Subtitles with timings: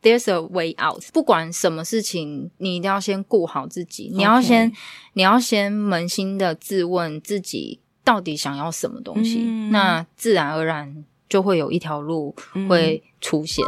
[0.00, 1.02] There's a way out。
[1.12, 4.10] 不管什么事情，你一定要先顾好自己。
[4.14, 4.72] 你要先，
[5.14, 12.34] 你要先扪心的自问自己到底想要什么东西，嗯、那自然而然就会有一条路
[12.68, 13.64] 会出现。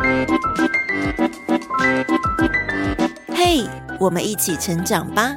[3.29, 3.69] 嘿、嗯，hey,
[3.99, 5.37] 我们一起成长吧。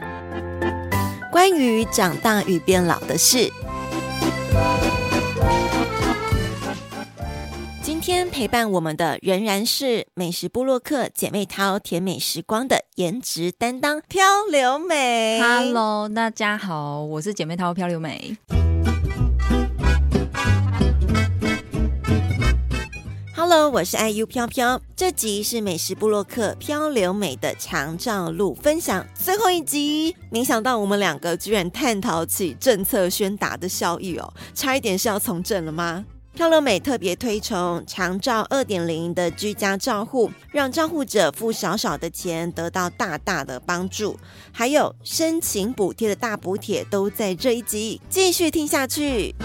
[1.31, 3.51] 关于长大与变老的事。
[8.05, 15.39] 天陪伴我们的仍然是美食部落客姐妹淘甜美时光的颜值担当漂流美。
[15.41, 18.35] Hello，大家好，我是姐妹淘漂流美。
[23.33, 24.81] Hello，我是 IU 飘飘。
[24.97, 30.13] 这集是美食部落客漂流美的长照路分享最后一集。
[30.29, 36.03] 没想到我们两个居然探讨起政策宣达的效益哦，差一点是要从政了吗？
[36.35, 44.17] 漂流美特别推崇长照二点零的居家照护，让照护者付少少的钱得到大大的帮助，
[44.51, 49.35] 还有申请补贴的大补贴都在这一集，继续听下去。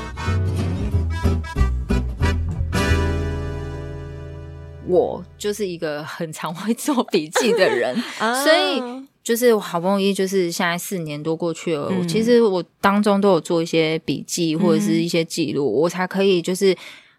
[4.86, 9.06] 我就是一个很常会做笔记的人， 所以。
[9.28, 16.74] 就是好不容易，就是现在四年多过去了，嗯、其实我当中都有做一些笔记或者是一些记录，嗯、我才可以就是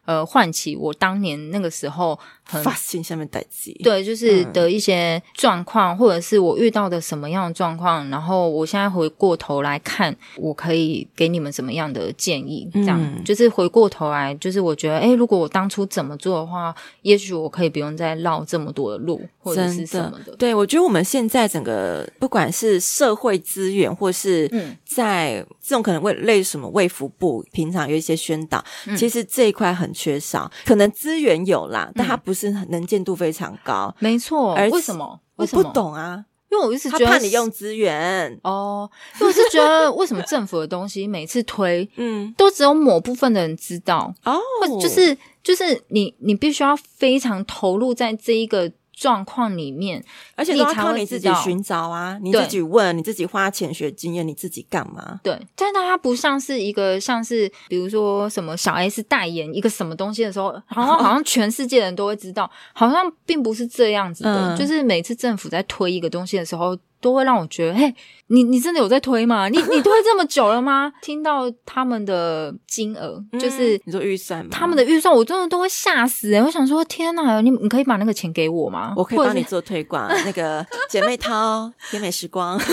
[0.05, 2.17] 呃唤起我当年那个时候。
[2.63, 12.67] 发现下面代志，对，就是的一些状况，嗯、或者是我遇到的什么样的状况，然后我现在回过头来看，我可以给你们什么样的建议？
[12.73, 20.31] 这样、嗯、就是回过头来，就是我觉得，哎，如果我当初怎么做的话，也许我可以不用再绕这么多的路，或者是什么的。
[20.31, 24.49] 的对，我觉得我们现在整个不管是社会资源，或是
[24.83, 32.38] 在这种可能为类什么卫福部平常有一些宣导，嗯、其实这一块很缺少，可能资源有啦，但它不是。
[32.39, 34.53] 是能见度非常高，没错。
[34.53, 35.19] 而为什么？
[35.35, 38.89] 我不懂啊，因为我一直觉得他怕你用资源哦。
[39.19, 48.71] 因为我是觉得，为什么政府的东西每次推， 嗯，都只有某部分的人知道哦，或就是就是你你必须要非常投入在这一个。
[48.99, 50.03] 状况里面，
[50.35, 55.21] 而且都要靠你自己寻找啊，你自己问，你自己花钱学经验，你自己干嘛？
[55.23, 64.55] 对，但是它不像是一个，像是比如说什么小 S 代言一个什么东西的时候，好像 好像全世界人都会知道，好像并不是这样子的。
[64.55, 66.77] 嗯、就是每次政府在推一个东西的时候。
[67.01, 67.95] 都会让我觉得，嘿，
[68.29, 69.49] 你你真的有在推吗？
[69.49, 70.91] 你你推这么久了吗？
[71.01, 74.49] 听到他们的金额，嗯、就是你说预算吗？
[74.51, 76.43] 他们的预算，我真的都会吓死哎、欸！
[76.43, 78.93] 我想说，天哪，你你可以把那个钱给我吗？
[78.95, 82.59] 我可以帮你做推广，那个 姐妹淘甜美时光。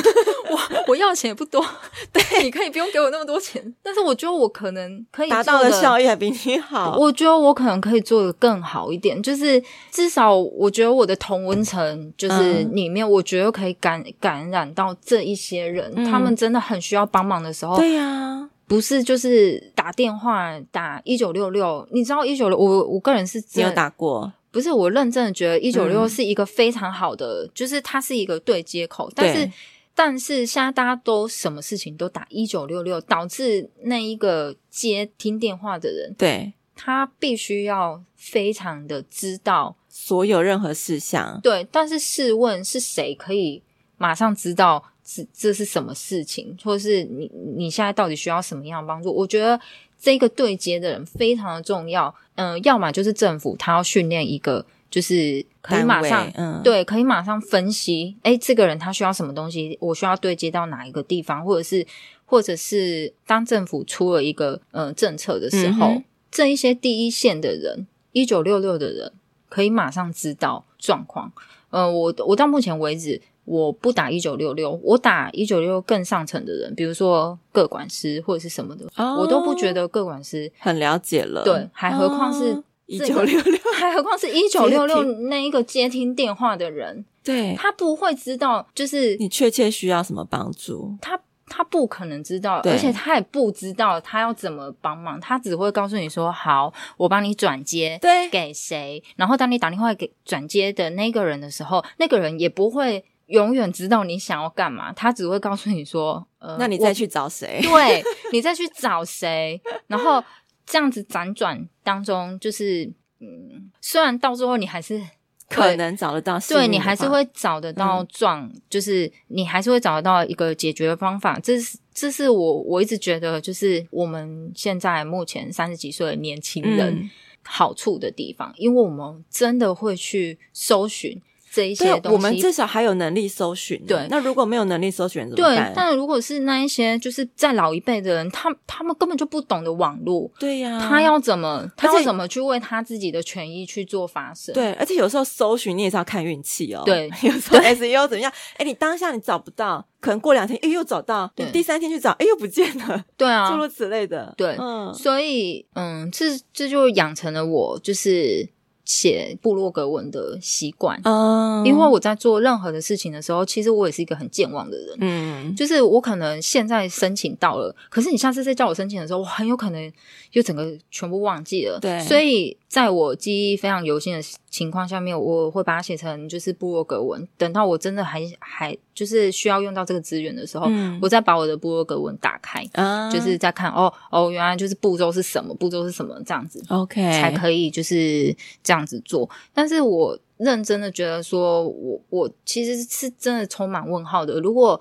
[0.48, 1.64] 我我要钱也不多，
[2.12, 6.96] 对，你可以不用给我那么多钱，但是我觉得我可能可以达到的效益还比你好。
[6.96, 17.76] 我觉得我可能可以做的更好一点，就是至少我觉得我的同温层就是里面，我觉得可以感感染到这一些人，嗯、他们真的很需要帮忙的时候。
[17.76, 29.50] 对呀、啊，不是就是打电话打一九六六，你知道一九六，我我个人是没有打过，不是我认真的觉得一九六六是一个非常好的，嗯、就是它是一个对接口，但是。
[29.98, 41.40] 但是现在大家都什么事情都打一九六六，导致那一个接听电话的人，对，他必须要非常的知道所有任何事项。
[41.42, 43.62] 对，但是试问是谁可以
[43.96, 49.14] 马上知道这这是什么事情，或是你你现在到底需要什么样的帮助？
[49.14, 49.60] 我觉得
[49.96, 52.12] 这个对接的人非常的重要。
[52.34, 54.66] 嗯、呃，要么就是政府他要训练一个。
[54.88, 61.84] 就是可以马上，嗯，对，可以马上分析，诶，这个人他需要什么东西，我需要对接到哪一个地方，或者是，
[62.24, 69.12] 或者是当政府出了一个呃政策的时候，嗯、这一些第一线的人，一九六六的人，
[69.48, 71.32] 可以马上知道状况。
[71.70, 82.52] 呃，我我到目前为止，我不打一九六六，我打一九六六更上层的人，比如说个管师或者是什么的，哦、我都不觉得个管师很了解了，对，还何况是。
[82.52, 107.60] 哦一九六六，还何况是一九六六那一个接听电话的人，对，他不会知道，就是你确切需要什么帮助，他他不可能知道，而且他也不知道他要怎么帮忙，他只会告诉你说：“好，我帮你转接，对，给谁？”然后当你打电话给转接的那个人的时候，那个人也不会永远知道你想要干嘛，他只会告诉你说， 呃，那你再去找谁？
[107.64, 108.02] 对，
[108.32, 109.60] 你再去找谁？
[109.88, 110.22] 然后
[110.64, 112.84] 这样子辗转当中，就是
[113.20, 115.00] 嗯，虽然到最后你还是
[115.48, 121.38] 可能找得到，对，你还是会找得到状，嗯、就是你还是会找得到一个解决的方法。
[121.40, 127.10] 这是这是我我一直觉得，就是我们现在目前三十几岁的年轻人
[127.42, 131.20] 好处的地方，嗯、因为我们真的会去搜寻。
[131.56, 133.82] 这一些东西，我们至少还有能力搜寻。
[133.86, 135.68] 对，那如果没有能力搜寻怎么办？
[135.68, 140.30] 对，但如果是那一些就是在老一辈的人，他他们根本就不懂得网络。
[140.38, 144.54] 对呀、啊，他要怎么，他要怎么去为他自己的权益去做发声？
[144.54, 146.82] 对，而且有时候搜寻你也是要看运气哦。
[146.84, 148.30] 对， 有时候 SEO 怎么样？
[148.58, 153.02] 哎，你当下你找不到，可能过两天哎又找到，你第三天去找哎又不见了。
[153.16, 154.34] 对啊， 诸如此类的。
[154.36, 158.54] 对，嗯，所以嗯，这这就养成了我就是。
[158.86, 169.92] 写部落格文的习惯，嗯，um, 因为我在做任何的事情的时候，其实我也是一个很健忘的人，嗯，就是我可能现在申请到了，可是你下次再叫我申请的时候，我很有可能
[170.30, 174.22] 就整个全部忘记了，对，所以在我记忆非常犹新的
[174.56, 188.32] 情况下面，我会把它写成就是部落格文，等到我真的还还就是需要用到这个资源的时候，嗯，我再把我的部落格文打开，啊，就是再看哦哦，原来就是步骤是什么，步骤是什么这样子，OK，才可以就是
[188.62, 188.76] 这样。
[188.76, 194.38] 这样子做，但是我认真的觉得说，我我其实是真的充满问号的。
[194.38, 194.78] 如果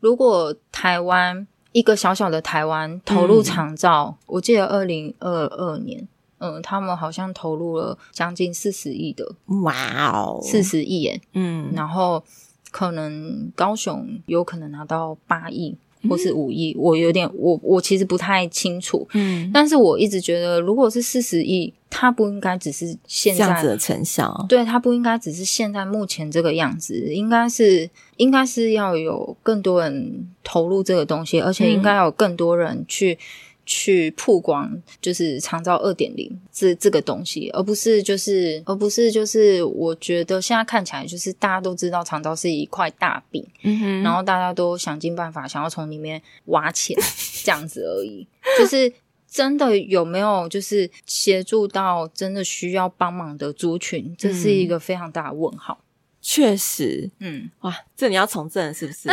[0.00, 12.22] 如果台湾一个小小的台湾投入长照，嗯、我记得二零二二年，嗯，他们好像投入了将近四十亿的，哇哦，四十亿耶，嗯，然后
[12.70, 15.76] 可能高雄有可能拿到八亿。
[16.08, 33.18] 或是五亿，我有点我我其实不太清楚，嗯，但是我一直觉得，如果是四十亿，它不应该只是现在这样子的成效，对，它不应该只是现在目前这个样子，应该是应该是要有更多人投入这个东西，而且应该有更多人去。
[33.66, 34.70] 嗯去曝光
[35.02, 46.96] 就是长照二点零这这个东西，而不是就是而不是就是我觉得现在看起来就是大家都知道长照是一块大饼，嗯哼，然后大家都想尽办法想要从里面挖钱
[47.42, 48.24] 这样子而已，
[48.56, 48.92] 就是
[49.28, 55.76] 真的有没有就是协助到真的需要帮忙的族群，这是一个非常大的问号。
[56.22, 59.08] 确实，嗯，哇，这你要从政是不是？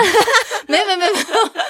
[0.68, 1.14] 没有没有没有，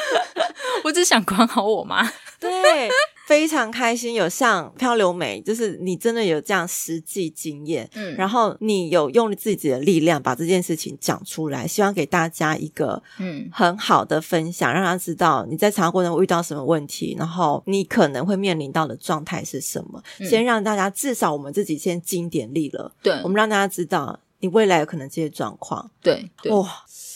[0.85, 2.11] 我只想管好我妈。
[2.49, 2.89] 对，
[3.25, 26.67] 非常开心有像漂流美，就是你真的有这样实际经验，嗯，然后你有用自己的力量把这件事情讲出来，希望给大家一个嗯很好的分享，嗯、让他知道你在长照过程中遇到什么问题，然后你可能会面临到的状态是什么，嗯、先让大家至少我们自己先尽点力了，对，我们让大家知道你未来有可能这些状况，对，对哇，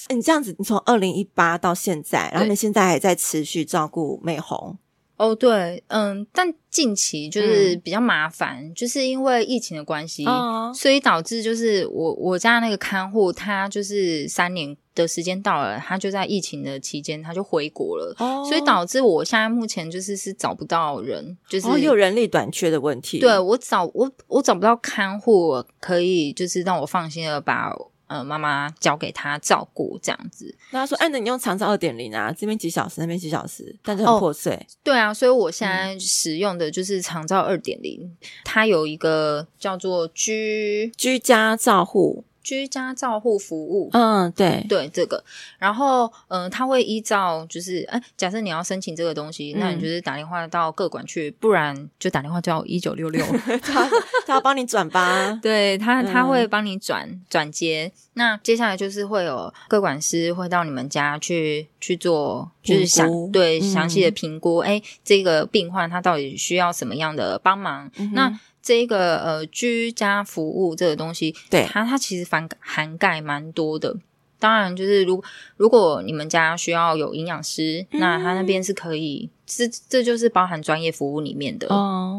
[0.09, 4.77] 你这样子，你从二零一八到现在，然后你现在还在持续照顾美红。
[5.17, 23.19] 哦，对，嗯，但近期就是比较麻烦，嗯、就是因为疫情的关系，哦、所以导致就是我我家那个看护，他就是三年的时间到了，他就在疫情的期间他就回国了，哦、所以导致我现在目前就是是找不到人，就是、哦、有人力短缺的问题。
[23.19, 27.73] 对，我找我我找不到看护可以就是让我放心的把。
[28.07, 30.55] 呃，妈妈交给他照顾这样子。
[30.71, 42.23] 那他说：“哎，那你用长照二点零啊，这边几小时，那边几小时，但是很破碎。”对啊，所以我现在使用的就是长照二点零，它有一个叫做居居家照护。
[42.47, 44.65] 居家照护服务，嗯，对。
[44.69, 45.21] 对，这个，
[45.59, 53.25] 然后，嗯、呃，他会依照就是，哎，假设你要申请这个东西，嗯、那你就是打电话到各管去，不然就打电话叫一九六六，
[53.61, 53.89] 他
[54.25, 68.39] 他要帮你转吧， 对他他会帮你转、嗯、转接，那接下来就是会有各管师会到你们家去去做，就是详估对详细的评估，哎、嗯，这个病患他到底需要什么样的帮忙，嗯、那。
[68.67, 73.95] 这个呃居家服务这个东西，对它它其实涵涵盖蛮多的。
[74.37, 75.23] 当然，就是如
[75.55, 81.65] 如果你们家需要有营养师，嗯、那他那边是可以，这这就是包含专业服务里面的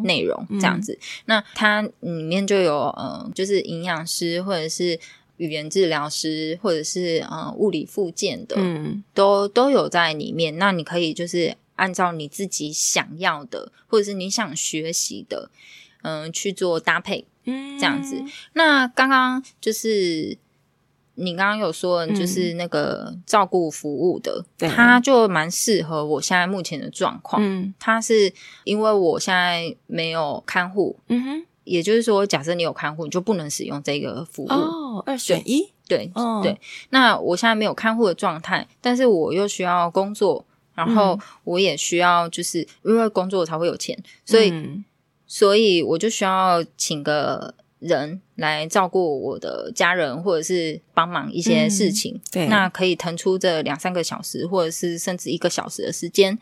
[0.04, 0.94] 内容，哦、这样子。
[0.94, 4.98] 嗯、那它里面就有呃，就是营养师或者是
[5.36, 10.56] 语言治疗师，或者是呃物理复健的，嗯，都都有在里面。
[10.56, 15.50] 那你可以就是按照你自己想要的，或者是你想学习的。
[16.02, 18.22] 嗯，去做搭配，嗯，这样子。
[18.52, 20.38] 那刚刚就是
[21.14, 27.42] 你刚刚有说，就是那个照顾服务的，嗯、它就蛮适合我现在目前的状况。
[27.44, 28.32] 嗯，它是
[28.64, 34.48] 因为我现在没有看护，嗯哼，也就是说，假设你有看护，你就不能使用这个服务。
[34.48, 35.72] 哦，二选一。
[35.88, 36.60] 对、哦、对。
[36.90, 44.84] 那我现在没有看护的状态，但是我又需要工作，然后我也需要，就是、嗯、因为工作才会有钱，所以、嗯、
[45.28, 47.54] 所以我就需要请个。
[47.80, 56.36] 人来照顾我的家人，或者是帮忙一些事情，嗯、对，那可以腾出这两三个小时，或者是甚至一个小时的时间，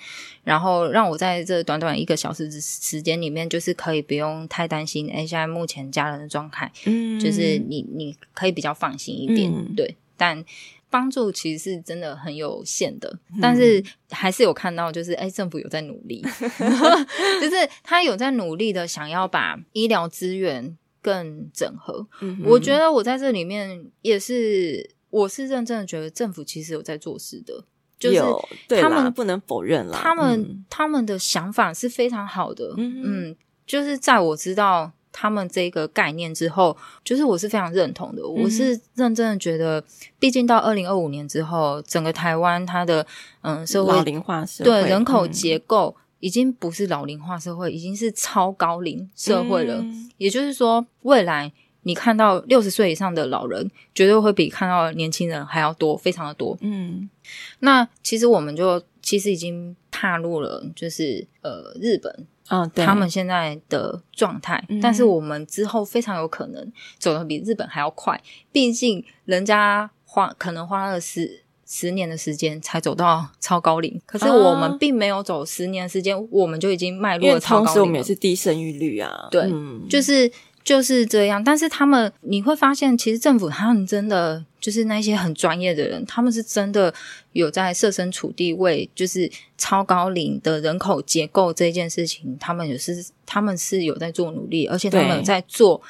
[0.44, 10.42] 然后让我在这短短一个小时的时间里面，就是可以不用太担心，哎，现在目前家人的状态，嗯，就是你你可以比较放心一点，嗯、对，但
[10.96, 16.22] 帮助其实是真的很有限的，嗯、但是还是有看到，就是哎，政府有在努力，
[17.40, 20.76] 就是他有在努力的想要把医疗资源。
[21.06, 27.64] 更整合，嗯、我觉得我在这里面也是，我是认真的觉得政府其实有在做事的，
[27.96, 28.20] 就是
[28.80, 39.82] 他们不能否认了，他们、嗯、他们的想法是非常好的，嗯，嗯，就是在我知道他们这个概念之后，就是我是非常认同的，嗯、我是认真的觉得，
[40.18, 43.06] 毕竟到二零二五年之后，整个台湾它的
[43.40, 45.96] 嗯社会老龄化社会对人口结构。
[45.96, 49.74] 嗯已经不是老龄化社会，已经是超高龄社会了。
[49.76, 56.56] 嗯、也就是说，未来你看到六十岁以上的老人，绝对会比看到年轻人还要多，非常的多。
[56.62, 57.08] 嗯，
[57.60, 64.64] 那其实我们就其实已经踏入了，就是呃日本啊，哦、他们现在的状态。
[64.68, 68.20] 嗯、但是我们之后非常有可能走的比日本还要快，
[68.52, 71.42] 毕竟人家花可能花了十。
[71.68, 77.66] 十年的时间才走到超高龄，可是我们并没有走十年的时间，啊、我们就已经迈入了超高龄。
[77.66, 79.26] 同时，我们也是低生育率啊。
[79.32, 80.30] 对，嗯、就是
[80.66, 81.42] 就是这样。
[81.42, 86.92] 但是他们，你会发现，其实政府他们真的就是那些很专业的人，他们是真的
[87.32, 95.80] 有在设身处地为就是超高龄的人口结构这件事情，他们也是他们是有在做努力，而且他们有在做。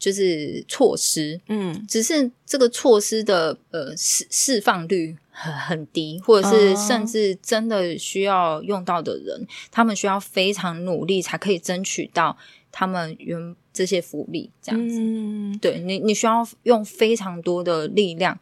[0.00, 12.34] 就是措施，嗯，只是这个措施的呃释释放率很很低，或者是甚至真的需要用到的人，哦、他们需要非常努力才可以争取到
[12.72, 14.98] 他们原这些福利，这样子。
[15.00, 18.38] 嗯，对你，你需要用非常多的力量，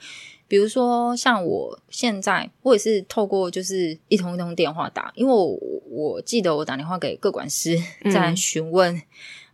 [0.47, 5.58] 比如说像我现在，我也是透过就是一通一通电话打，因为我
[5.90, 7.76] 我记得我打电话给各管师
[8.11, 8.94] 在询问。
[8.94, 9.02] 嗯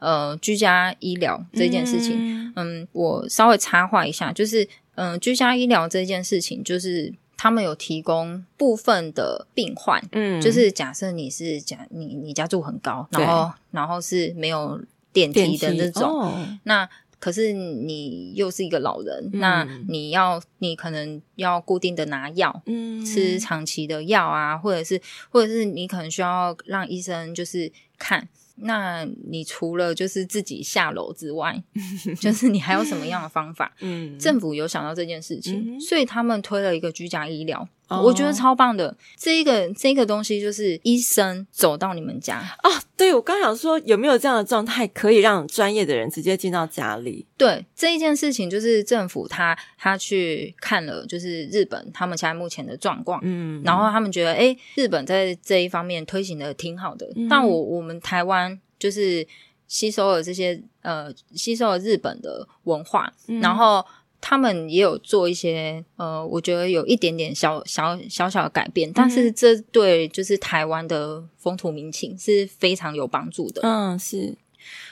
[0.00, 4.62] 呃，居家医疗这件事情，嗯，嗯，我稍微插话一下，就是，
[4.96, 14.80] 嗯、呃，居家医疗这件事情，就是他们有提供部分的病患，嗯，就是假设你是假你你家住很高，然后然后是没有
[15.12, 16.88] 电梯的那种，哦、那
[17.18, 25.00] 可是你又是一个老人，嗯、那你要你可能要固定的拿药，嗯，吃长期的药啊，或者是
[25.30, 28.28] 或者是你可能需要让医生就是看。
[28.56, 31.62] 那你除了就是自己下楼之外，
[32.20, 33.74] 就是你还有什么样的方法？
[33.80, 38.96] 嗯，政府有想到这件事情，嗯、所以他们推了一个居家医疗，哦、我觉得超棒的。
[39.16, 42.70] 这一个这个东西就是医生走到你们家啊。
[42.96, 47.26] 对，我刚想说有没有这样的状态，可以让专业的人直接进到家里？
[47.36, 58.60] 对，这一件事情就是政府他他去看了，就是日本他们现在目前的状况，嗯，然后他们觉得，哎，日本在这一方面推行的挺好的，嗯、但我我们台湾。
[58.76, 59.26] 就是
[59.66, 63.82] 吸收了这些呃，吸收了日本的文化，嗯、然后
[64.26, 73.60] 他们也有做一些呃，我觉得有一点点小小小小的改变，嗯、但是这对就是台湾的风土民情是非常有帮助的。
[73.62, 74.34] 嗯，是。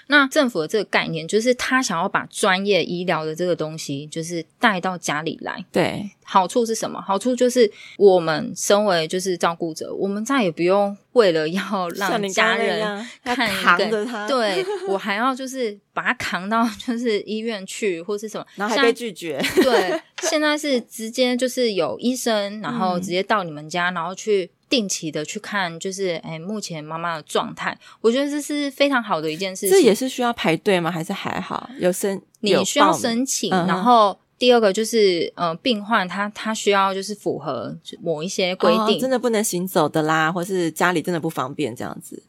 [0.09, 5.65] 那政府的这个概念，就是他想要把专业医疗的这个东西，就是带到家里来。
[5.71, 7.01] 对，好处是什么？
[7.01, 19.41] 好处就是我们身为就是照顾者，我们再也不用为了要 让家人看扛着他，对我还要就是把他扛到就是医院去，或是什么，然后还被拒绝。
[19.63, 24.51] 对，现在是直接就是有医生，然后直接到你们家，然后去。
[24.73, 29.71] 定期的去看，就是哎，目前妈妈的状态，我觉得这是非常好的一件事情。
[29.71, 30.91] 这也是需要排队吗？
[30.91, 31.69] 还是还好？
[31.79, 33.52] 有申，你需要申请。
[33.52, 42.23] 嗯、然后第二个就是，呃，病患他他需要就是符合某一些规定，哦，真的不能行走的啦，或是家里真的不方便这样子。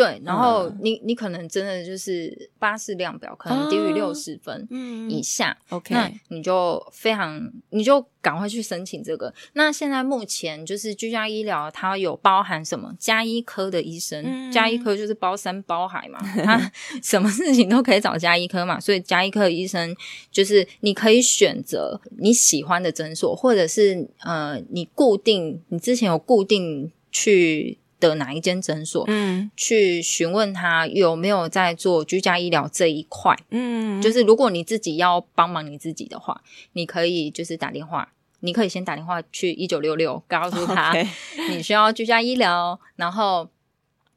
[0.00, 4.66] 对，然后你你可能真的就是巴士量表可能低于六十分
[5.10, 9.30] 以下，OK，那你就非常你就赶快去申请这个。
[9.52, 12.94] 那现在目前就是居家医疗，它有包含什么？
[12.98, 16.72] 加医科的医生，嗯、家医科就是包山包海嘛，他
[17.04, 19.94] 什么事情都可以找加医科嘛，所以加医科的医生
[20.30, 27.76] 就是你可以选择你喜欢的诊所，或者是呃，你固定你之前有固定去。
[28.00, 36.42] 的哪一间诊所，嗯，去询问他有没有在做居家医疗这一块，嗯，就是如果你自己要帮忙你自己的话，
[36.72, 40.92] 你可以就是打电话，你可以先打电话去一九六六，告诉他
[41.50, 43.48] 你需要居家医疗，然后。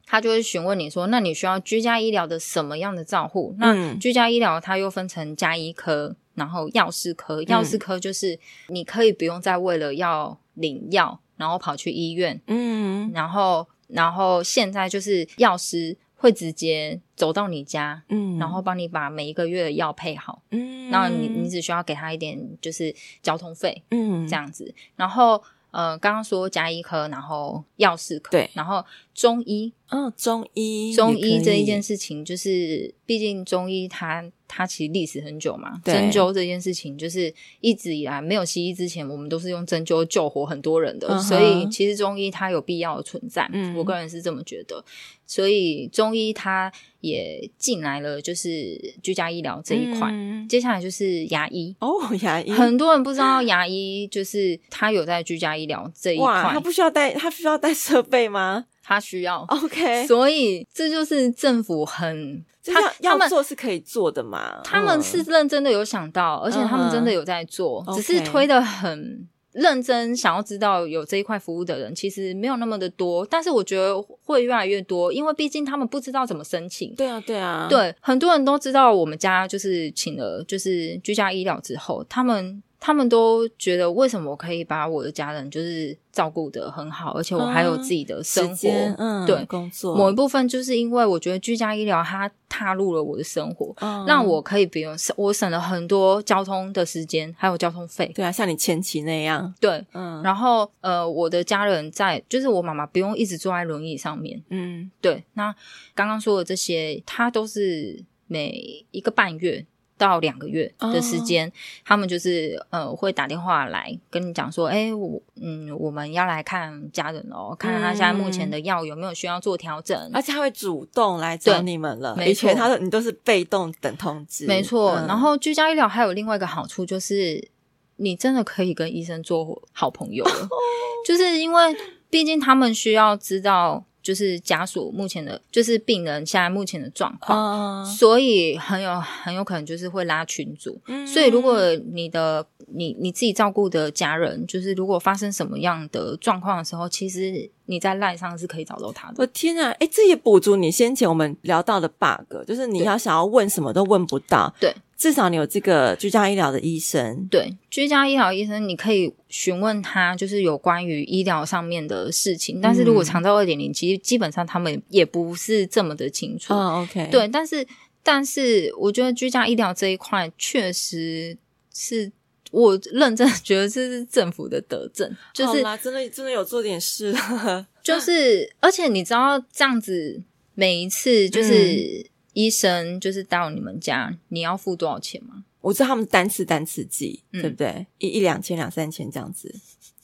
[0.05, 7.41] 他就会询问你说：“那你需要居家医疗的什么样的照护？”那居家医疗它又分成家医科，然后药事科。
[7.43, 8.37] 药事科就是
[8.67, 12.39] 你可以不用再为了要领药，然后跑去医院。
[12.47, 20.41] 嗯，然后然后现在就是药师会直接走到你家，嗯，然后帮你把每一个月的药配好。
[20.51, 25.43] 嗯，然后你你只需要给他一点就是交通费，嗯，这样子，然后。
[25.73, 41.20] 呃，刚刚说加医科，然后药师科，对，然后中医，嗯、哦，中医，中医这一件事情，就是毕竟中医它它其实历史很久嘛，针灸这件事情就是一直以来没有西医之前，我们都是用针灸救活很多人的，uh.
[41.20, 44.84] 所以其实中医它有必要的存在，嗯，我个人是这么觉得，
[45.27, 50.10] 所以中医它也进来了，就是居家医疗这一块。
[50.12, 51.75] 嗯、接下来就是牙医。
[51.79, 51.89] 哦，
[52.22, 52.50] 牙医。
[52.50, 58.65] 很多人不知道牙医就是他有在居家医疗这一块，他不需要带，他需要带设备吗？
[58.83, 62.43] 他需要，OK，所以这就是政府很。
[62.65, 64.61] 他他们做是可以做的嘛？
[64.63, 70.15] 他们是认真的有想到，嗯、而且他们真的有在做，嗯、只是推的很认真。
[70.15, 73.27] 想要知道有这一块服务的人，其实没有那么的多。
[73.29, 76.95] 但是我觉得会越来越多，因为毕竟他们不知道怎么申请。
[76.95, 82.63] 对啊，对啊，对，很多人都知道我们家就是请了就是居家医疗之后，他们。
[82.85, 89.95] 他们都觉得，为什么我可以把我的家人就是照顾的很好，而且我还有自己的生活，嗯，对，工作。
[89.95, 98.11] 某一部分就是因为我觉得居家医疗它踏入了我的生活，嗯，让我可以不用省，我省了很多交通的时间，还有交通费。
[98.13, 100.21] 对啊，像你前妻那样，对，嗯。
[100.21, 105.23] 然后呃，我的家人在，就是我妈妈不用一直坐在轮椅上面，嗯，对。
[105.35, 105.55] 那
[105.95, 109.65] 刚刚说的这些，它都是每一个半月。
[109.97, 111.53] 到两个月的时间，oh.
[111.85, 122.17] 他们就是呃会打电话来跟你讲说，哎、欸，我嗯我们要来看家人哦，看看他现在目前的药有没有需要做调整，而且他会主动来找你们了。
[122.25, 125.08] 以前他说你都是被动等通知，没错、嗯。
[125.08, 127.49] 然后居家医疗还有另外一个好处就是，
[127.97, 130.49] 你真的可以跟医生做好朋友了，oh.
[131.06, 131.75] 就是因为
[132.10, 133.86] 毕竟他们需要知道。
[134.03, 140.79] 就是家属目前的，就是病人现在目前的状况，uh, 所以很有很有可能就是会拉群组。
[140.87, 149.15] 嗯，所以如果你的你你自己照顾的家人，就是如果发生什么样的状况的时候，其实你在赖上是可以找到他的。
[149.19, 154.53] 我天啊，哎，这也补足你先前我们聊到的 bug，就是你要想要问什么都问不到。
[154.59, 154.75] 对。
[155.03, 162.61] 至少你有这个居家医疗的医生，对，居家医疗医生，你可以询问他，就是有关于医疗上面的事情。
[162.61, 166.53] 但是如果长照二点零，其实基本上他们也不是这么的清楚。
[166.53, 167.67] 嗯，OK，对，但是
[168.01, 171.37] 但是我觉得居家医疗这一块确实
[171.73, 172.09] 是
[172.51, 177.13] 我认真觉得这是政府的德政，就是真的真的有做点事，
[177.83, 180.21] 就是而且你知道这样子
[180.55, 182.12] 每一次就是。
[182.34, 185.46] 嗯医生就是到你们家，你要付多少钱吗？
[185.62, 187.86] 我知道他们单次单次计，对不对？
[188.00, 189.56] 一一两千、两三千这样子。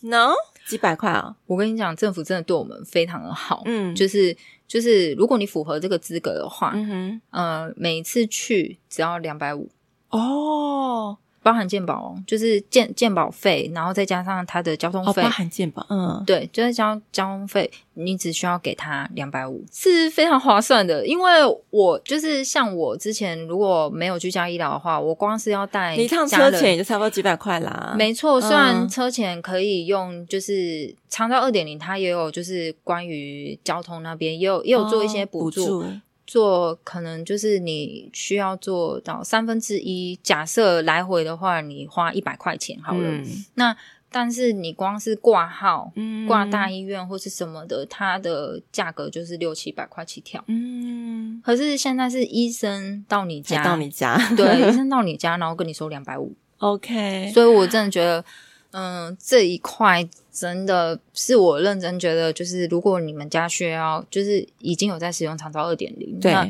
[0.02, 0.32] No，
[0.68, 1.36] 几百块啊！
[1.48, 3.64] 我跟你讲，政府真的对我们非常的好。
[3.66, 4.38] 嗯，就是
[4.68, 9.70] 就是，如果你符合这个资格的话，嗯哼，呃，每一次去只要两百五。
[10.10, 11.18] 哦。
[11.42, 15.22] 包含健保哦，就是健健保费，然后再加上他的交通费。
[15.22, 21.08] 哦，包含健保，嗯，对，就是交交通费，你只需要给他两百五，是非常划算的。
[21.08, 21.32] 因为
[21.70, 27.96] 我就是像我之前如果没有居家医疗的话，我光是要带你一趟车钱也就差不多几百块啦。
[27.98, 35.64] 没错，虽然车钱可以用，就是长照二点零，它也有就是关于交通那边也有也有做一些补助。
[35.64, 35.90] 哦，补助。
[36.30, 43.10] 做可能就是你需要做到三分之一，假设来回的话，你花一百块钱好了。
[43.10, 43.76] 嗯、那
[44.12, 45.92] 但是你光是挂号、
[46.28, 50.44] 挂、嗯、大医院或是什么的，它的价格就是六七百块起跳。
[50.46, 56.36] 嗯，可是现在是医生到你家，到你家，对，医生 到你家，然后跟你收两百五。
[56.60, 58.24] OK，所以我真的觉得。
[58.72, 60.08] 嗯，这一块
[60.40, 66.50] 真的是我认真觉得，就是如果你们家需要，就是已经有在使用长照二点零，那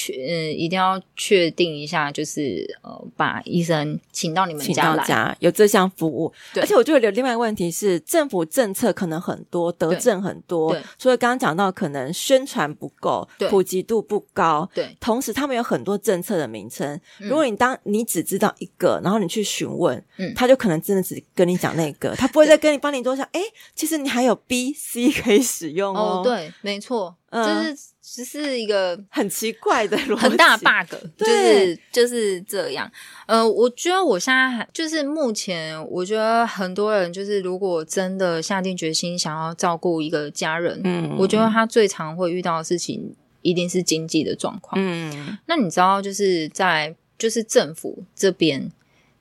[0.00, 6.32] 确嗯，一定要确定一下，就是呃，把医生请到你们家来，请到家有这项服务。
[6.54, 14.96] 对，而且我觉得有另外一个问题是，政府政策可能很多，德政很多，对，所以刚刚讲到可能宣传不够，对，普及度不高，对。
[15.00, 23.40] 同时，他们有很多政策的名称，如果你当你只知道一个，然后你去询问，嗯，他就可能真的只跟你讲那个，他不会再跟你帮你多想，哎，
[23.74, 26.20] 其实你还有 B、C 可以使用哦。
[26.20, 27.16] 哦，对，没错。
[27.30, 32.90] 就是只是一个很奇怪的很大 bug，就是就是这样。
[33.26, 44.74] 呃，我觉得我现在还就是目前，我觉得很多人就是如果真的下定决心想要照顾一个家人，嗯，我觉得他最常会遇到的事情一定是经济的状况。
[44.82, 48.72] 嗯，那你知道就是在就是政府这边，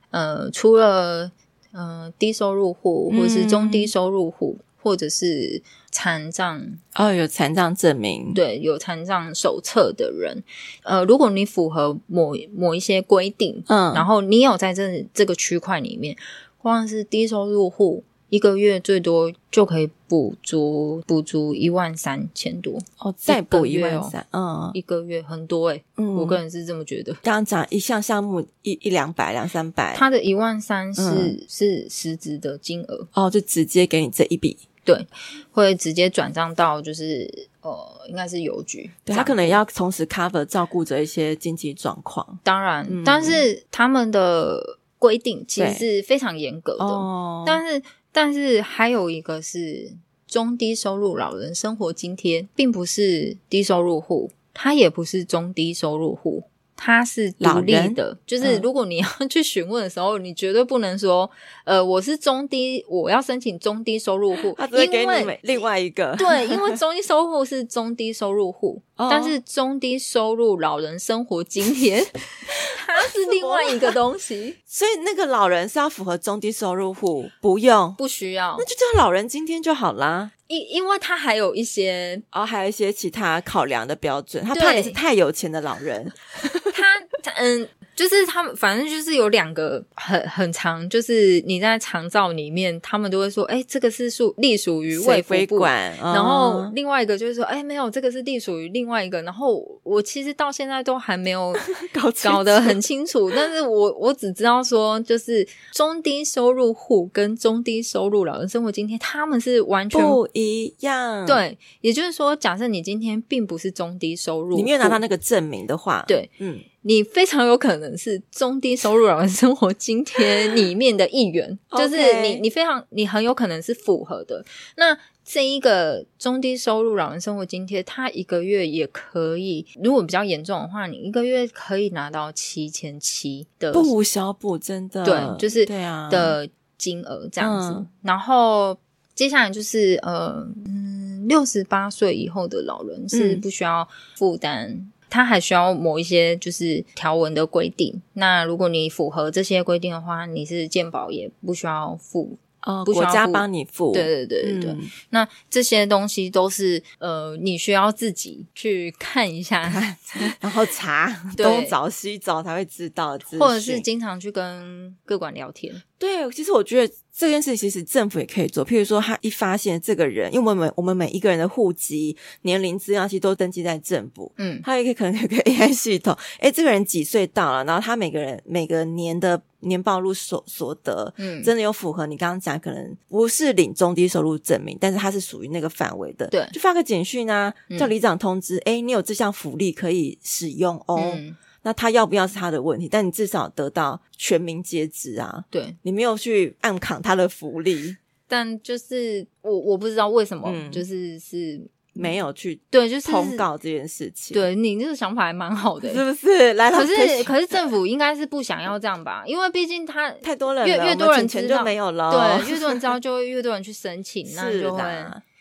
[0.10, 1.32] 呃，除了
[1.74, 4.58] 呃低收入户或者是中低收入户。
[4.58, 5.62] 嗯或者是
[5.92, 6.62] 残障
[6.96, 10.44] 哦，有残障证明，对，有残障手册的人，
[10.84, 16.16] 呃，如果你符合某某一些规定，嗯，然后你有在这这个区块里面，
[16.58, 27.12] 光是低收入户，一个月最多就可以补足补足一万三千多哦，再补一万三，嗯，一个月很多诶、欸、嗯，我个人是这么觉得。
[27.24, 33.08] 刚刚讲一项项目一一两百两三百，他的一万三是、嗯、是实质的金额。
[33.14, 34.58] 哦，就直接给你这一笔。
[34.96, 35.08] 对，
[35.52, 38.90] 会直接转账到就是呃，应该是邮局。
[39.06, 42.40] 对，他可能要同时 cover 照顾着一些经济状况。
[42.44, 46.84] 当然，嗯、但是他们的规定其实是非常严格的。
[46.84, 49.94] 哦，但是但是还有一个是
[50.28, 56.44] 中低收入老人生活津贴，并不是低收入户，他也不是中低收入户。
[56.82, 61.30] 他是独立的，就是如果你要 去询问的时候，嗯、你绝对不能说，
[61.66, 72.00] 呃，我是中低，我要申请中低收入户，因为另外一个对，因为中低收入户是中低收入户， 哦、但是中低收入老人生活津贴，
[72.88, 80.32] 它是另外一个东西，所以那个老人是要符合中低收入户，不用，不需要，那就叫老人津贴就好啦。
[80.50, 86.12] 因因为他还有一些哦，还有一些其他考量的标准，他怕你是太有钱的老人。
[86.76, 86.84] 他
[87.24, 87.68] 他嗯。
[88.00, 99.22] 就是他们，反正就是有两个很很长，就是你在长照里面，他们都会说，哎、欸，这个是属隶属于卫福部，然后另外一个就是说，哎、欸，没有，这个是隶属于另外一个。
[99.24, 101.54] 然后我其实到现在都还没有
[101.92, 111.26] 搞搞得很清楚，但是我我只知道说，就是中低收入户跟中低收入老人生活津贴，他们是完全不一样。
[111.26, 116.62] 对，也就是说，假设你今天并不是中低收入，你没有拿到那个证明的话，对，嗯。
[116.82, 124.46] 你非常有可能是中低收入老人生活津贴里面的一员， 就是你，你非常，你很有可能是符合的。
[124.78, 137.78] 那这一个中低收入老人生活津贴，它一个月也可以，如果比较严重的话，你一个月可以拿到七千七的，不无小补，真的，对，就是对啊的金额这样子。
[137.78, 138.76] 嗯、然后
[139.14, 144.90] 接下来就是呃，嗯，六十八岁以后的老人是不需要负担。
[145.10, 148.02] 嗯他还需要某一些就是条文的规定。
[148.14, 153.92] 那如果你符合这些规定的话，你是健保也不需要付哦，不需要付，国家帮你付。
[153.92, 154.72] 对对对对对。
[154.72, 159.64] 嗯、那这些东西都是呃，你需要自己去看一下，
[160.40, 165.74] 然后查 东找西找才会知道，或者是经常去跟各管聊天。
[165.98, 166.94] 对，其实我觉得。
[167.20, 191.12] 这件事其实政府也可以做，譬如说，他一发现这个人，因为我们每我们每一个人的户籍、年龄资料其实都登记在政府，嗯，他也可以可能有个 AI 系统，诶，这个人几岁到了，然后他每个人每个年的年报入所所得，嗯，真的有符合你刚刚讲，可能不是领中低收入证明，但是他是属于那个范围的，对，就发个简讯啊，叫里长通知，诶，你有这项福利可以使用哦。
[191.18, 191.36] 嗯
[191.70, 195.46] 那他要不要是他的问题，但你至少得到全民皆知啊。
[195.52, 197.96] 对，你没有去暗扛他的福利，
[198.28, 201.62] 但就是我我不知道为什么，嗯、就是是
[201.94, 204.34] 没有去对，就是通告这件事情。
[204.34, 206.54] 对，你这个想法还蛮好的，是不是？
[206.56, 209.24] 来，可是可是政府应该是不想要这样吧？
[209.28, 212.12] 因为毕竟他 太多人了，越越多人钱就没有了。
[212.12, 214.82] 对，越多人知道，就会越多人去申请，那 就会。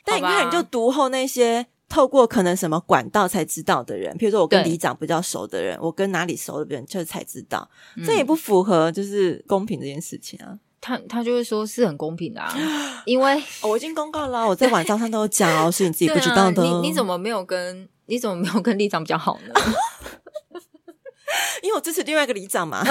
[0.05, 1.65] 但你看，你就读后那些。
[1.89, 10.59] 透过可能什么管道才知道的人，譬如说我跟里长比较熟的人，我跟哪里熟的人，就才知道，嗯、这也不符合就是公平这件事情啊。
[10.81, 12.55] 他他就会说是很公平的啊，
[13.05, 16.63] 因为、哦、我已经公告了，我在网站上都有讲哦，是你自己 不知道的。
[16.63, 19.55] 啊、你你怎么没有跟你怎么没有跟里长比较好呢？
[21.63, 22.85] 因为我支持另外一个里长嘛。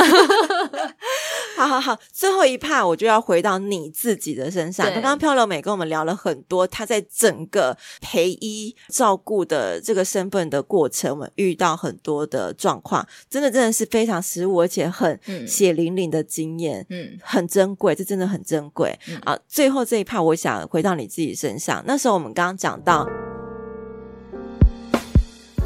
[1.67, 4.89] 好好好，最后一趴我就要回到你自己的身上。
[4.93, 18.97] 刚刚漂流美跟我们聊了很多，她在整个陪医照顾的这个身份的过程，我们遇到很多的状况，真的真的是非常实务，而且很血淋淋的经验，嗯，很珍贵，这真的很珍贵。
[19.09, 21.83] 嗯、啊，最后这一趴，我想回到你自己身上。
[21.85, 23.05] 那时候我们刚刚讲到。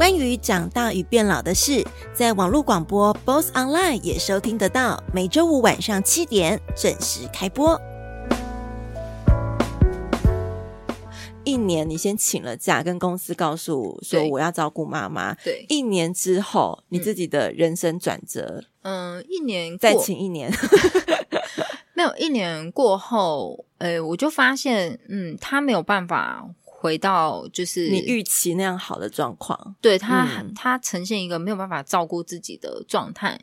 [0.02, 7.80] 关于长大与变老的事，在网络广播 BOSS Online 也收听得到，每周五晚上七点准时开播。
[11.44, 15.36] 一年，你先请了假，跟公司告诉说我要照顾妈妈。
[15.36, 18.64] 对，一年之后，你自己的人生转折。
[18.82, 20.52] 嗯，一年再请一年，
[21.94, 26.50] 没有一年过后，呃，我就发现，嗯，他没有办法。
[26.82, 33.40] 回到就是你预期那样好的状况，对他，嗯、他呈现一个没有办法照顾自己的状态，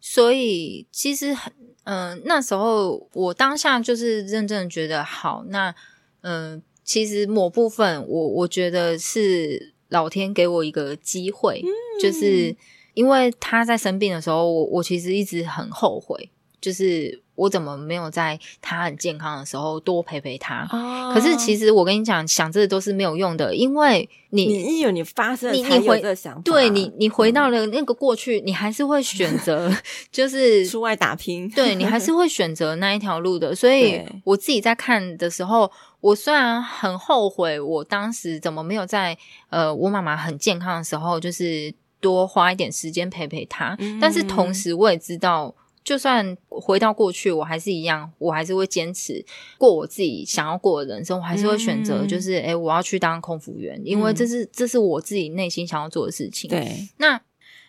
[0.00, 5.74] 所以其实很，嗯、呃，那时候我当下就是认真的觉得好，那，
[6.20, 11.68] 嗯、呃，其实某部分我我觉得是老天给我一个机会，嗯、
[12.00, 12.56] 就是
[12.94, 17.25] 因为他在生病的时候，我我其实一直很后悔，就是。
[17.36, 20.66] 我怎么没有在他很健康的时候多陪陪他？
[20.72, 29.70] 哦、可是其实我跟你讲，想这都是没有用的，因为你你有你发生，你你回这想法，对你你回到了那个过去，嗯、你还是会选择
[30.10, 33.54] 就 是出外打拼，对你还是会选择那一条路的。
[33.54, 35.70] 所以我自己在看的时候，
[36.00, 39.16] 我虽然很后悔，我当时怎么没有在
[39.50, 43.76] 呃我妈妈很健康的时候，就是多花一点时间陪陪她。
[43.78, 45.54] 嗯、但是同时我也知道。
[45.86, 49.24] 就算回到过去，我还是一样，我还是会坚持
[49.56, 51.16] 过我自己想要过的人生。
[51.16, 56.50] 我还是会选择，就是哎、嗯欸，我要去当空服员，因为这是这是我自己内心想要做的事情。
[56.50, 57.22] 对，那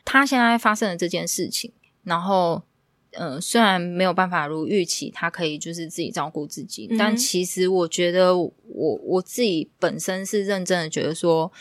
[0.03, 1.71] 他现在发生了这件事情，
[2.05, 2.63] 然后
[3.11, 8.51] 嗯、呃，虽然没有办法如预期，他可以就是自己照顾自己，嗯、但其实我觉得我
[9.03, 11.51] 我自己本身是认真的，觉得说，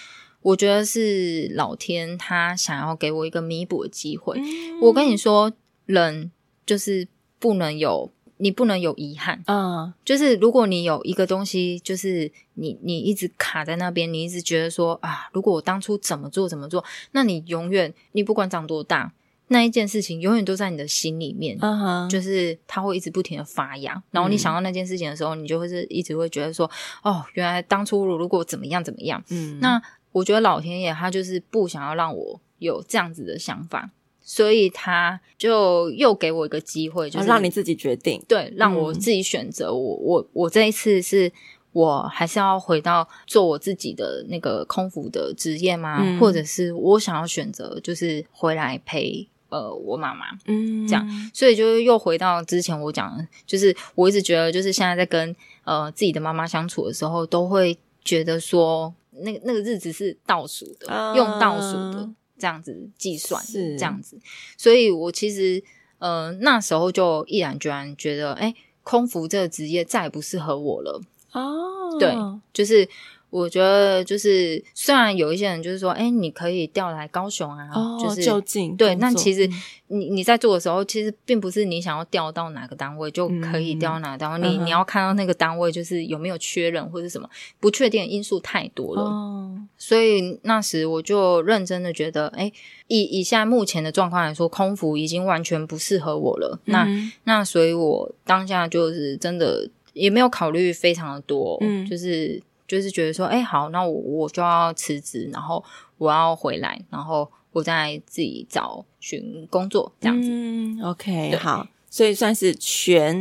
[0.40, 4.38] 我觉得是老天他想要给我一个弥补的机会。
[4.40, 5.52] 嗯、我跟你说，
[5.84, 6.32] 人。
[6.66, 7.06] 就是
[7.38, 9.42] 不能有，你不能有遗憾。
[9.46, 19.12] 嗯，就是如果你有一个东西，就是你你一直卡在那边，你一直觉得说啊，如果我当初怎么做怎么做，那你永远你不管长多大，
[19.48, 21.56] 那一件事情永远都在你的心里面。
[21.60, 24.02] 嗯哼，就是它会一直不停的发芽。
[24.10, 26.68] 然后你想到那件事情的时候，你就会是一直会觉得说，
[27.02, 29.22] 哦，原来当初如果怎么样怎么样。
[29.30, 29.80] 嗯，那
[30.12, 33.90] 我觉得老天爷他就是不想要让我有这样子的想法。
[34.28, 39.72] 所以他就又给我一个机会，就是让你自己决定，对，让我自己选择。
[39.72, 41.30] 我我我这一次是
[41.72, 46.00] 我还是要回到做我自己的那个空服的职业吗？
[46.02, 51.30] 嗯、或者是我想要选择就是回来陪呃我妈妈，嗯，这样。
[51.32, 62.10] 所以就又回到之前我讲的，就是我一直觉得，就是现在在跟呃自己的妈妈相处的时候，都会觉得说，那个那个日子是倒数的，啊、用倒数的。
[62.38, 64.18] 这样子计算是这样子，
[64.56, 65.62] 所以我其实
[65.98, 71.00] 呃那时候就毅然决然觉得，哎，空服这个职业再也不适合我了。
[71.32, 72.14] 哦，对，
[72.52, 72.88] 就是。
[73.28, 78.94] 我觉得就是，虽然有一些人就是说，哎，你可以调来高雄啊，哦、就是就近对。
[78.94, 79.46] 那其实
[79.88, 87.28] 你你在做的时候，其实并不是你想要调到哪个单位就可以调到哪个单位，嗯、你、嗯、你要看到那个单位就是有没有缺人或者什么
[87.60, 89.02] 不确定因素太多了。
[89.02, 92.50] 哦、所以那时我就认真的觉得，哎，
[92.86, 96.58] 以以现在目前的状况来说，空服已经完全不适合我了。
[96.66, 96.88] 嗯、那
[97.24, 102.40] 那所以我当下就是真的也没有考虑非常的多，嗯，就是。
[102.66, 105.64] 就是觉得说，哎、欸，好，那我我就要辞职，然后
[105.98, 110.28] 我要回来，然后我再自己找寻工作这样子。
[110.30, 113.16] 嗯，OK，对好，所以算是全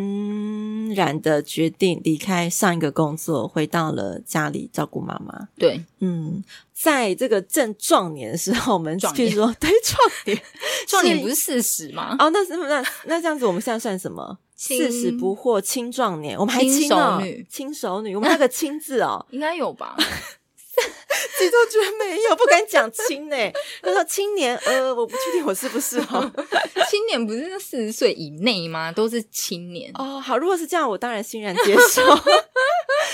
[0.94, 5.48] 然的决定离开上一个工作，回到了家里照顾妈妈。
[5.58, 10.42] 对，嗯，在这个正壮年的时候，我们比如说 对壮年，
[10.86, 12.18] 壮年 不是四十吗？
[12.20, 14.38] 哦，那是那那这样子，我们现在算什么？
[14.58, 19.96] 四十不惑，青壮年，我们还轻哦，轻熟女，我们那个“青”字哦， 应该有吧？
[21.38, 23.36] 自己都觉得没有，不敢讲青呢。
[23.82, 26.32] 他说青年，呃，我不确定我是不是哦。
[26.90, 28.92] 青年不是四十岁以内吗？
[28.92, 30.20] 都是青年哦。
[30.20, 32.02] 好，如果是这样，我当然欣然接受。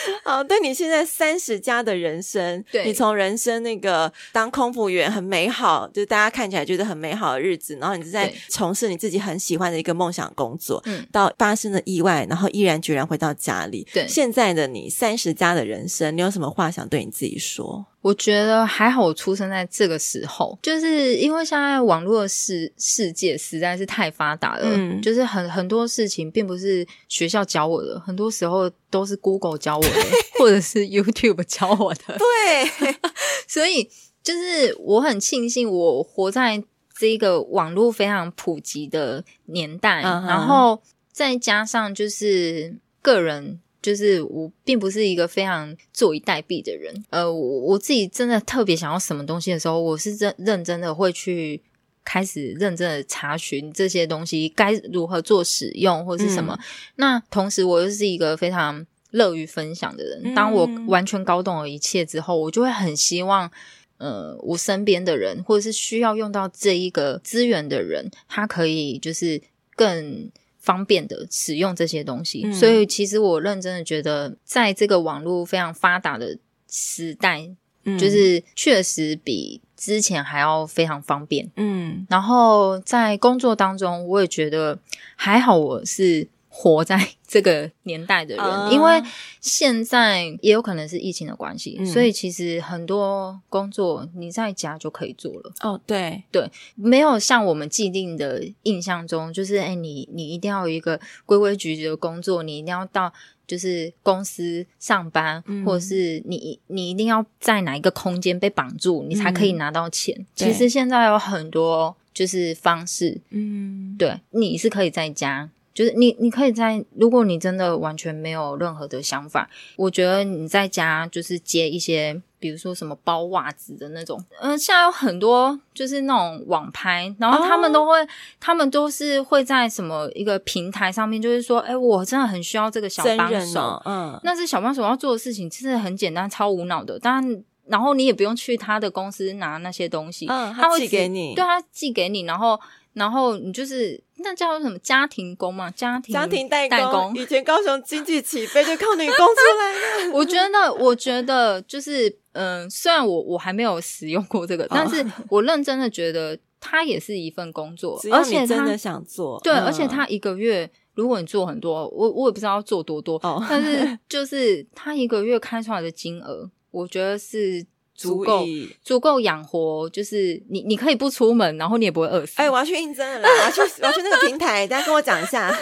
[0.23, 13.87] 好，对你现在三十加的人生，对你从人生那个当空服员很美好，就是大家看起来觉得很美好的日子，然后你就在从事你自己很喜欢的一个梦想工作，嗯，到发生了意外，然后毅然决然回到家里。
[13.93, 17.85] 对，现在的你三十加的人生，你有什么话想对你自己说？
[18.01, 30.01] 我觉得还好，我出生在这个时候，就是因为现在网络世世界实在是太发达了，嗯，就是很很多事情并不是学校教我的，很多时候都是 Google 教我的，
[30.39, 32.17] 或者是 YouTube 教我的。
[32.17, 32.91] 对，
[33.47, 33.87] 所以
[34.23, 36.63] 就是我很庆幸我活在
[36.97, 43.59] 这个网络非常普及的年代，嗯，然后再加上就是个人。
[43.81, 51.59] 就是我并不是一个非常坐以待毙的人，呃，我我自己真的特别想要什么东西的时候，我是认认真的会去
[52.05, 56.53] 开始认真的查询这些东西该如何做使用或是什么。
[56.53, 56.63] 嗯、
[56.97, 60.35] 那同时，我又是一个非常乐于分享的人。
[60.35, 63.49] 当我完全搞懂了一切之后，我就会很希望，
[63.97, 69.41] 呃，我身边的人或者是需要用到这一个资源的人，他可以就是
[69.75, 70.29] 更。
[70.61, 76.37] 方便的使用这些东西，嗯，所以其实我认真的觉得，在这个网络非常发达的
[76.69, 77.49] 时代，
[77.83, 81.49] 嗯，就是确实比之前还要非常方便。
[81.55, 84.79] 嗯，然后在工作当中，我也觉得
[85.17, 86.29] 还好，我是。
[86.53, 89.01] 活在这个年代的人，uh, 因为
[89.39, 95.53] 现在也有可能是疫情的关系，嗯，所以其实很多工作你在家就可以做了。
[95.61, 96.23] 哦，对。
[96.29, 103.13] 对，没有像我们既定的印象中，就是哎，你你一定要有一个规规矩矩的工作，你一定要到
[103.47, 110.13] 就是公司上班，嗯，或者是你你一定要在哪一个空间被绑住，你才可以拿到钱。
[110.19, 115.49] 嗯，其实现在有很多就是方式，嗯，对，你是可以在家。
[115.73, 128.07] 就是你，你可以在，如果你真的完全没有任何的想法，我觉得你在家就是接一些，比如说什么包袜子的那种，嗯、呃，现在有很多就是那种网拍，然后他们都会，哦、
[128.39, 137.23] 他们都是会在什么一个平台上面，就是说，哎，我真的很需要这个小帮手，哦、嗯，那是小帮手要做的事情其实很简单，超无脑的，当
[137.71, 142.59] 然，然后你也不用去他的公司拿那些东西，嗯，他会寄给你，对，他寄给你，然后。
[142.93, 145.71] 然后你就是那叫什么家庭工嘛？
[145.71, 146.77] 家庭家庭代工。
[146.77, 150.11] 代工以前高雄经济起飞就靠女工出来的。
[150.11, 159.39] 我觉得，我觉得就是，嗯、呃，虽然我我还没有使用过这个，但是我认真的觉得它也是一份工作，而且真的想做。
[159.41, 167.65] 对，嗯、而且他一个月，如果你做很多，我我也不知道要做多多，哦、但是 就是他一个月开出来的金额，我觉得是。
[167.93, 168.47] 足够
[168.83, 172.33] 足够养活，就是你你可以不出门，然后你也不会饿死。
[172.37, 175.55] 哎、欸，我要去应征了啦，我要去我要去那个平台，大家跟我讲一下。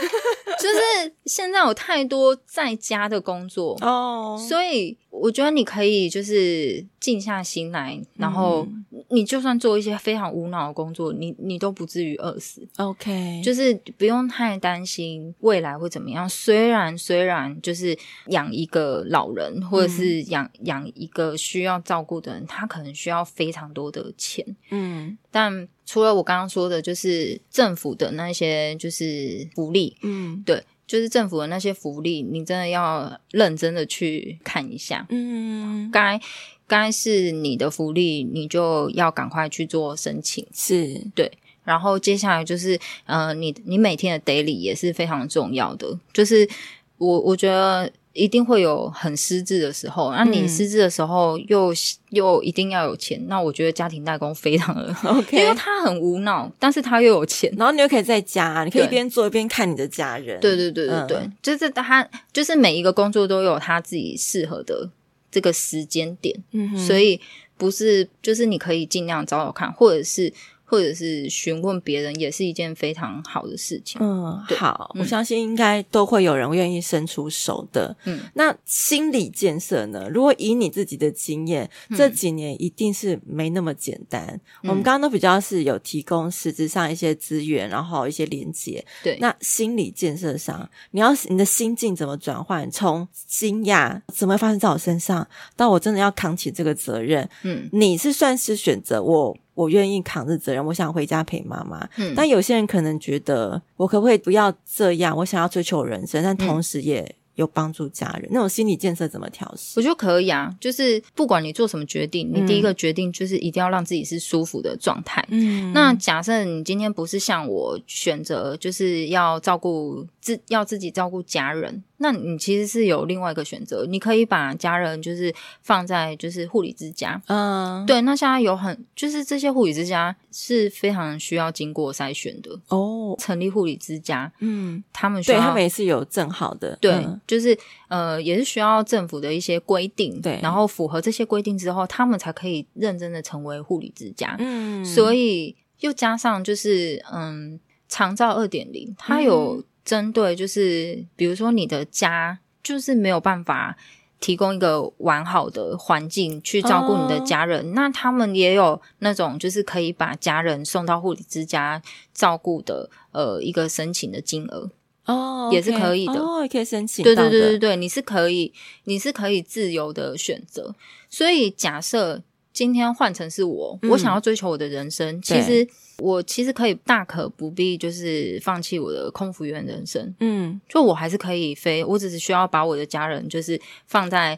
[0.58, 4.48] 就是现在有太多在家的工作哦，oh.
[4.48, 8.68] 所以我觉得你可以就是静下心来，然后
[9.10, 12.68] 你就算做一些非常无脑的工作，你你都不至于饿死。
[12.78, 16.30] OK，就是不用太担心未来会怎么样。
[16.30, 24.46] 虽然虽然就是养一个老人或者是养养、嗯、一个需要照顾的人，他可能需要非常多的钱。
[24.70, 25.68] 嗯，但。
[25.92, 36.20] 除了我刚刚说的，就是政府的那些就是福利，嗯，对，就是政府的那些福利，你真的要认真的去看一下，嗯，该
[36.66, 41.00] 该是你的福利，你就要赶快去做申请，是。
[41.14, 41.32] 对，
[41.64, 46.50] 然后接下来就是，呃，你你每天的 daily 也是非常重要的，就是
[46.98, 47.92] 我我觉得。
[48.14, 51.76] 一定会有很失智的时候，那你失智的时候又、嗯、
[52.10, 60.40] 又一定要有钱，那我觉得家庭代工非常的 OK，因为他很无脑，但是他又有钱，然后你又可以在家，你可以一边做一边看你的家人。
[60.40, 64.90] 对对对对对，嗯、就是他就是每一个工作都有他自己适合的
[65.32, 67.22] 这个时间点，嗯哼，所以
[67.58, 70.34] 不是就是你可以尽量找找看，或者是。
[70.70, 74.00] 或者是询问别人也是一件非常好的事情。
[74.00, 77.96] 嗯，好，嗯、我相信应该都会有人愿意伸出手的。
[78.06, 80.08] 嗯，那心理建设呢？
[80.14, 84.24] 如果以你自己的经验，嗯、这几年一定是没那么简单。
[84.62, 88.86] 嗯、我们刚刚都比较是有提供实质上一些资源，然后一些连接。
[89.04, 92.70] 对，那心理建设上，你要你的心境怎么转换？
[92.70, 95.28] 从惊讶怎么会发生在我身上，
[95.58, 97.28] 到我真的要扛起这个责任。
[97.44, 99.36] 嗯，你是算是选择我。
[99.60, 101.86] 我愿意扛着责任，我想回家陪妈妈。
[101.98, 105.18] 嗯，但有些人可能觉得，我可不可以不要这样？
[105.18, 108.24] 我想要追求人生，但同时也有帮助家人。
[108.24, 109.74] 嗯、那种心理建设怎么调试？
[109.76, 115.26] 我觉得可以啊，就是不管你做什么决定，你第一个决定就是一定要让自己是舒服的状态。
[115.30, 121.84] 嗯，那假设你今天不是像我选择，就是要照顾自要自己照顾家人。
[122.02, 128.00] 那你其实是有另外一个选择，你可以把家人就是放在就是护理之家，嗯，对。
[128.02, 133.16] 那现在有很就是这些护理之家是非常需要经过筛选的哦。
[133.20, 137.58] 成立护理之家，嗯，他们需要对他们也是有证好的，对，嗯、就是
[137.90, 149.62] 呃也是需要政府的一些规定，对，然后符合这些规定之后，他们才可以认真的成为护理之家，嗯，所以又加上就是嗯长照二点零，它有。
[149.90, 153.76] 嗯针对就是，比如说你的家就是没有办法
[154.20, 157.74] 提供一个完好的环境去照顾你的家人，oh.
[157.74, 161.82] 那他们也有那种就是可以把家人送到护理之家
[162.14, 164.70] 照顾的呃一个申请的金额
[165.06, 165.54] 哦，oh, okay.
[165.54, 167.02] 也是可以的哦，oh, 可以申请。
[167.04, 170.76] 对对对对对，你是可以，你是可以自由的选择。
[171.10, 172.22] 所以假设
[172.60, 175.66] 今天换成是我，嗯、我想要追求我的人生，其实。
[176.02, 180.16] 我其实可以大可不必，就是放弃我的空服员人生。
[180.22, 184.34] 嗯，就我还是可以飞，我只是需要把我的家人就是放在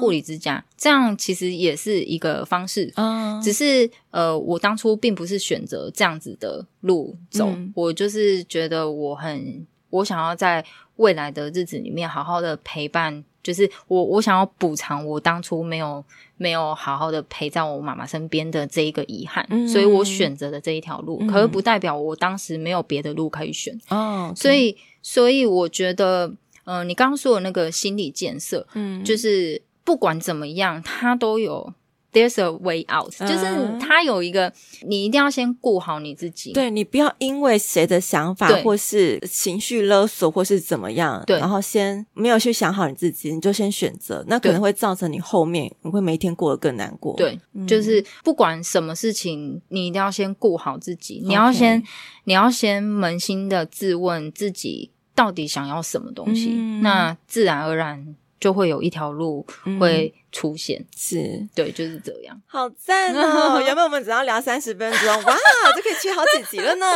[0.00, 2.90] 护理之家，哦、这样其实也是一个方式。
[2.96, 10.64] 嗯、哦，只是呃，我当初并不是选择这样子的路走，嗯、我就是觉得我很，我想要在
[10.96, 13.22] 未来的日子里面好好的陪伴。
[13.42, 16.04] 就是我，我想要补偿我当初没有
[16.36, 21.18] 没有好好的陪在我妈妈身边的这一个遗憾，嗯、所以我选择的这一条路。
[21.20, 24.32] 嗯、可是不代表我当时没有别的路可以选哦。
[24.36, 26.26] 所以，所以我觉得，
[26.64, 31.74] 嗯、呃，你刚刚说的那个心理建设，嗯，就是不管怎么样，它都有。
[32.12, 34.52] There's a way out，、嗯、就是他有一个，
[34.86, 36.52] 你一定要先顾好你自己。
[36.52, 47.16] 对，你不要因为谁的想法，或是情绪勒索，或是怎么样，对，然后先没有去想好你自己，你就先选择，那可能会造成你后面你会每一天过得更难过。
[47.16, 51.82] 对，嗯、就是不管什么事情，你一定要先顾好自己，你要先.
[52.24, 58.14] 你要先扪心的自问自己到底想要什么东西，嗯、那自然而然。
[58.42, 59.46] 就会有一条路
[59.78, 62.42] 会出现，嗯、是对，就是这样。
[62.44, 63.60] 好赞哦！
[63.62, 65.36] 原本我们只要聊三十分钟，哇，
[65.76, 66.86] 就可以去好几集了呢。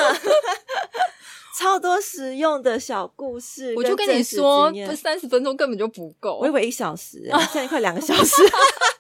[1.56, 8.42] 超多实用的小故事，我就跟你说，三十分钟根本就不够，我以为一小时，现在快两个小时，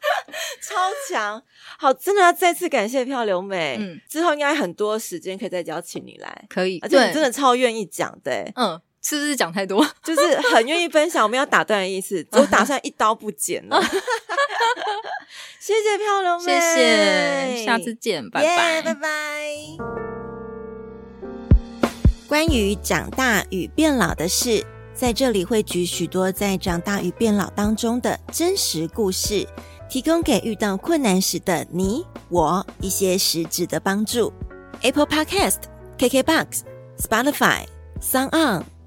[0.62, 0.76] 超
[1.10, 1.42] 强。
[1.78, 3.76] 好，真的要再次感谢漂流美。
[3.80, 8.80] 嗯，之后应该很多时间可以再邀请你来，可以，而且你真的超愿意讲的，嗯。
[9.08, 9.86] 是不是讲太多？
[10.02, 13.80] 就是很愿意分享，我们要打断的意思，我打算一刀不剪了。
[15.60, 19.08] 谢谢漂流妹，谢谢，下次见，拜拜，拜拜。
[22.26, 29.46] 关于长大与变老的事，在这里会举许多在长大与变老当中的真实故事，
[29.88, 34.32] 提供给遇到困难时的你我一些实质的帮助。
[34.82, 35.58] Apple Podcast、
[35.96, 36.62] KKBox、
[36.98, 37.66] Spotify、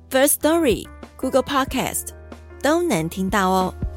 [0.09, 0.87] First Story、
[1.17, 2.13] Google Podcast
[2.63, 3.88] 都能听到哦。